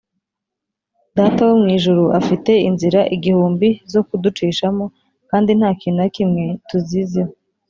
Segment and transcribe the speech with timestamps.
[1.17, 4.85] data wo mu ijuru afite inzira igihumbi zo kuducishamo
[5.29, 7.31] kandi nta kintu na kimwe tuziziho